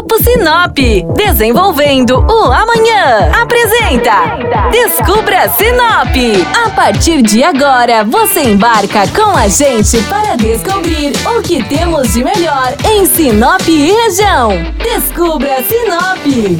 [0.00, 0.78] Grupo Sinop,
[1.14, 3.30] desenvolvendo o amanhã.
[3.38, 6.16] Apresenta Descubra Sinop.
[6.64, 12.24] A partir de agora, você embarca com a gente para descobrir o que temos de
[12.24, 14.52] melhor em Sinop e região.
[14.82, 16.58] Descubra Sinop.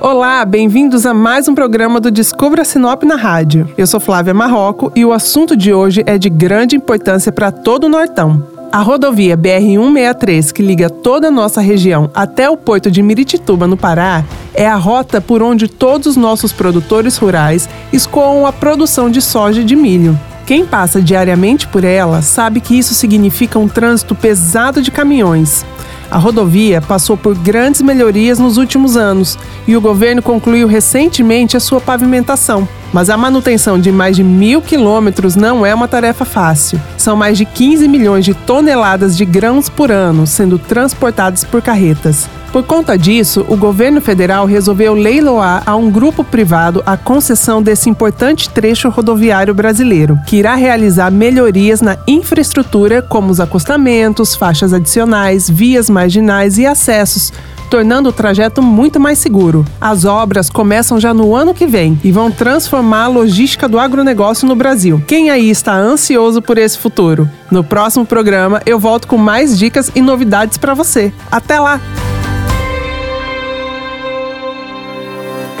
[0.00, 3.68] Olá, bem-vindos a mais um programa do Descubra Sinop na rádio.
[3.76, 7.84] Eu sou Flávia Marroco e o assunto de hoje é de grande importância para todo
[7.84, 8.59] o Nortão.
[8.72, 13.76] A rodovia BR-163, que liga toda a nossa região até o porto de Miritituba, no
[13.76, 14.24] Pará,
[14.54, 19.62] é a rota por onde todos os nossos produtores rurais escoam a produção de soja
[19.62, 20.16] e de milho.
[20.46, 25.66] Quem passa diariamente por ela sabe que isso significa um trânsito pesado de caminhões.
[26.08, 31.60] A rodovia passou por grandes melhorias nos últimos anos e o governo concluiu recentemente a
[31.60, 32.68] sua pavimentação.
[32.92, 36.80] Mas a manutenção de mais de mil quilômetros não é uma tarefa fácil.
[36.96, 42.28] São mais de 15 milhões de toneladas de grãos por ano sendo transportados por carretas.
[42.52, 47.88] Por conta disso, o governo federal resolveu leiloar a um grupo privado a concessão desse
[47.88, 55.48] importante trecho rodoviário brasileiro, que irá realizar melhorias na infraestrutura, como os acostamentos, faixas adicionais,
[55.48, 57.32] vias marginais e acessos,
[57.70, 59.64] tornando o trajeto muito mais seguro.
[59.80, 64.46] As obras começam já no ano que vem e vão transformar a logística do agronegócio
[64.48, 65.00] no Brasil.
[65.06, 67.30] Quem aí está ansioso por esse futuro?
[67.50, 71.12] No próximo programa eu volto com mais dicas e novidades para você.
[71.30, 71.80] Até lá!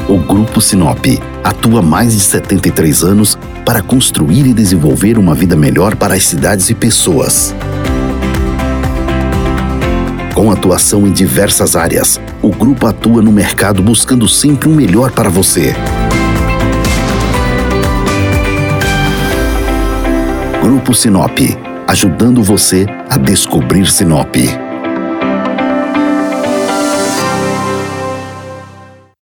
[0.08, 1.06] O Grupo Sinop
[1.44, 6.68] atua mais de 73 anos para construir e desenvolver uma vida melhor para as cidades
[6.68, 7.54] e pessoas.
[10.34, 15.10] Com atuação em diversas áreas, o grupo atua no mercado buscando sempre o um melhor
[15.10, 15.74] para você.
[20.62, 21.38] Grupo Sinop,
[21.86, 24.36] ajudando você a descobrir Sinop.